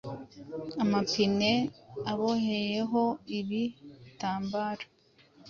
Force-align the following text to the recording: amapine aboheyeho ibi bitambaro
amapine 0.83 1.51
aboheyeho 2.11 3.03
ibi 3.39 3.61
bitambaro 4.03 4.85